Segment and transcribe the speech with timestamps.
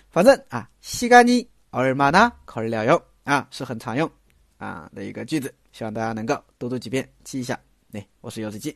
[0.10, 4.10] 反正啊，시간이얼마나걸려요啊，是很常用
[4.58, 7.60] 啊的一个句子，希望大家能够多读几遍，记一下。
[7.94, 8.76] 哎，我是柚子鸡。